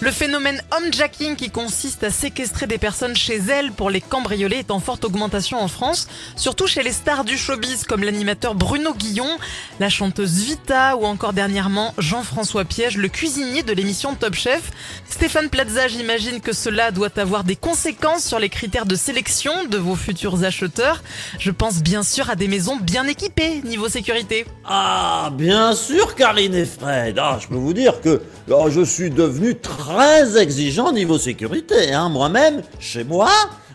[0.00, 4.70] Le phénomène homejacking qui consiste à séquestrer des personnes chez elles pour les cambrioler est
[4.70, 6.06] en forte augmentation en France,
[6.36, 9.26] surtout chez les stars du showbiz comme l'animateur Bruno Guillon,
[9.80, 14.70] la chanteuse Vita ou encore dernièrement Jean-François Piège, le cuisinier de l'émission Top Chef.
[15.10, 19.78] Stéphane Plaza, j'imagine que cela doit avoir des conséquences sur les critères de sélection de
[19.78, 21.02] vos futurs acheteurs.
[21.40, 24.46] Je pense bien sûr à des maisons bien équipées niveau sécurité.
[24.64, 27.18] Ah, bien sûr, Karine et Fred.
[27.18, 29.87] Ah, je peux vous dire que oh, je suis devenu très
[30.36, 31.92] exigeant niveau sécurité.
[31.92, 32.08] Hein.
[32.08, 33.30] Moi-même, chez moi,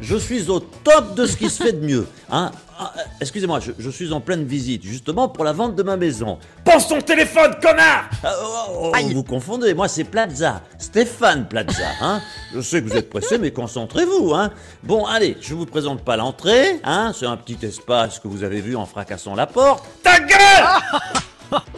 [0.00, 2.06] je suis au top de ce qui se fait de mieux.
[2.30, 2.50] Hein.
[2.78, 5.96] Ah, euh, Excusez-moi, je, je suis en pleine visite, justement pour la vente de ma
[5.96, 6.38] maison.
[6.64, 9.14] Pense ton téléphone, connard Ah, oh, oh, Aïe.
[9.14, 11.88] Vous confondez, moi c'est Plaza, Stéphane Plaza.
[12.02, 12.20] Hein.
[12.54, 14.34] Je sais que vous êtes pressé, mais concentrez-vous.
[14.34, 14.50] Hein.
[14.82, 16.80] Bon, allez, je vous présente pas l'entrée.
[16.84, 17.12] Hein.
[17.18, 19.84] C'est un petit espace que vous avez vu en fracassant la porte.
[20.02, 21.60] Ta gueule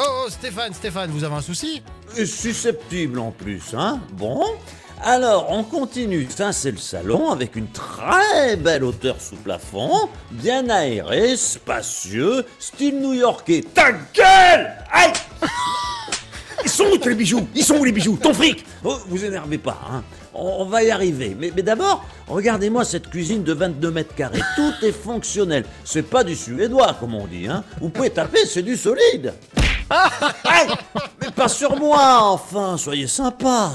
[0.00, 1.82] Oh, Stéphane, Stéphane, vous avez un souci
[2.16, 4.44] Et susceptible en plus, hein Bon.
[5.02, 6.28] Alors, on continue.
[6.30, 13.00] Ça, c'est le salon avec une très belle hauteur sous plafond, bien aéré, spacieux, style
[13.00, 13.64] new-yorkais.
[13.74, 15.12] Ta gueule Aïe
[16.62, 17.48] Ils sont où les bijoux?
[17.56, 18.16] Ils sont où les bijoux?
[18.22, 21.36] Ton fric oh, Vous énervez pas, hein on, on va y arriver.
[21.36, 24.42] Mais, mais d'abord, regardez-moi cette cuisine de 22 mètres carrés.
[24.54, 25.64] Tout est fonctionnel.
[25.82, 29.34] C'est pas du suédois, comme on dit, hein Vous pouvez taper, c'est du solide.
[31.20, 33.70] Mais pas sur moi, enfin, soyez sympa.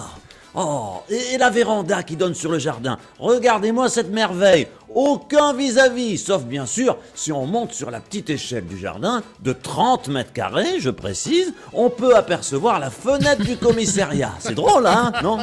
[0.56, 2.98] Oh, et, et la véranda qui donne sur le jardin.
[3.18, 4.68] Regardez-moi cette merveille.
[4.94, 9.52] Aucun vis-à-vis, sauf bien sûr si on monte sur la petite échelle du jardin de
[9.52, 14.34] 30 mètres carrés, je précise, on peut apercevoir la fenêtre du commissariat.
[14.38, 15.40] C'est drôle, hein Non?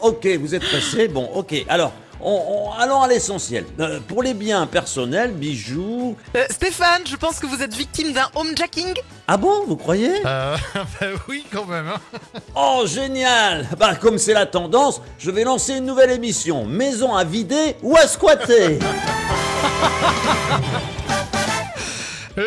[0.00, 1.08] Ok, vous êtes pressé?
[1.08, 1.54] Bon, ok.
[1.68, 3.64] Alors, on- on- allons à l'essentiel.
[3.78, 6.16] Euh, pour les biens personnels, bijoux...
[6.36, 8.94] Euh, Stéphane, je pense que vous êtes victime d'un homejacking
[9.28, 10.12] Ah bon, vous croyez?
[10.24, 11.88] Euh, bah oui, quand même.
[11.88, 12.18] Hein.
[12.54, 16.64] Oh, génial Bah, comme c'est la tendance, je vais lancer une nouvelle émission.
[16.66, 18.78] Maison à vider ou à squatter?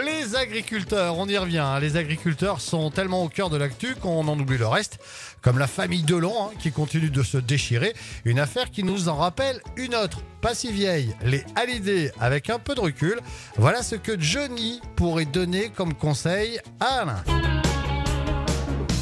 [0.01, 1.59] Les agriculteurs, on y revient.
[1.59, 1.79] hein.
[1.79, 4.97] Les agriculteurs sont tellement au cœur de l'actu qu'on en oublie le reste.
[5.43, 7.93] Comme la famille Delon hein, qui continue de se déchirer.
[8.25, 11.13] Une affaire qui nous en rappelle une autre, pas si vieille.
[11.23, 13.19] Les Hallyday avec un peu de recul.
[13.57, 17.23] Voilà ce que Johnny pourrait donner comme conseil à Alain.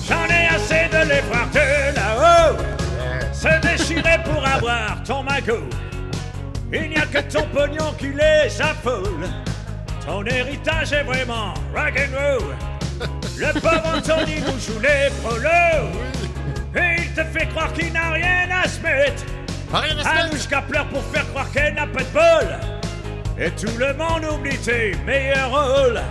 [0.09, 2.58] J'en ai assez de les voir de là-haut
[3.31, 5.63] Se déchirer pour avoir ton magot
[6.73, 9.29] Il n'y a que ton pognon qui les affole
[10.06, 12.56] Ton héritage est vraiment rock'n'roll
[13.38, 15.89] Le pauvre Anthony nous joue les prolos.
[16.75, 19.23] Et il te fait croire qu'il n'a rien à se mettre.
[19.72, 20.25] Rien à se mettre.
[20.25, 22.56] Anouchka pleure pour faire croire qu'elle n'a pas de bol.
[23.40, 26.01] Et tout le monde oublie tes meilleurs rôles.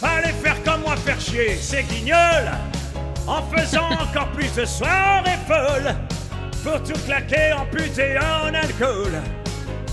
[0.00, 2.50] Fallait faire comme moi, faire chier ces guignols.
[3.26, 5.94] En faisant encore plus de soirées folles.
[6.62, 9.12] Pour tout claquer en pute et en alcool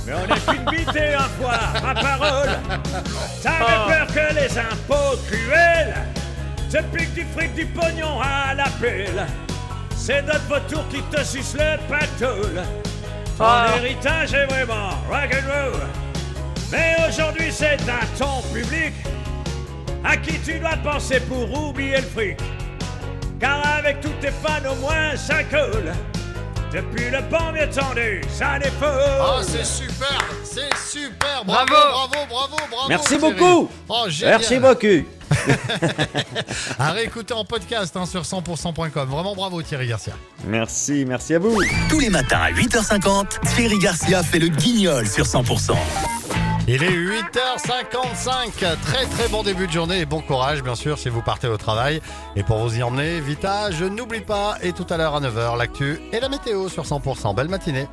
[0.06, 2.50] Mais on est qu'une bite et un foire, ma parole
[3.42, 5.96] T'avais peur que les impôts cruels
[6.70, 9.26] Te piquent du fric, du pognon à la pelle
[9.96, 12.64] C'est notre vautour qui te suce le pactole
[13.36, 13.66] ton Ah.
[13.78, 15.82] héritage est vraiment rock'n'roll.
[16.72, 18.94] Mais aujourd'hui, c'est à ton public
[20.04, 22.38] à qui tu dois penser pour oublier le fric.
[23.40, 25.94] Car avec tous tes fans, au moins ça colle.
[26.74, 28.86] Depuis le bon vieux tendu, ça n'est faux.
[29.22, 31.46] Oh, c'est super, c'est super.
[31.46, 32.08] Bravo, Bravo.
[32.10, 32.90] bravo, bravo, bravo.
[32.90, 33.34] Merci Thierry.
[33.34, 33.70] beaucoup.
[33.90, 34.40] Oh, génial.
[34.40, 35.08] Merci beaucoup
[36.80, 39.10] À réécouter en podcast hein, sur 100%.com.
[39.10, 40.14] Vraiment bravo Thierry Garcia.
[40.48, 45.26] Merci, merci à vous Tous les matins à 8h50, Thierry Garcia fait le guignol sur
[45.26, 45.74] 100%.
[46.66, 48.78] Il est 8h55.
[48.82, 51.58] Très très bon début de journée et bon courage bien sûr si vous partez au
[51.58, 52.02] travail.
[52.38, 54.56] Et pour vous y emmener, Vita, je n'oublie pas.
[54.62, 57.36] Et tout à l'heure à 9h, l'actu et la météo sur 100%.
[57.36, 57.88] Belle matinée.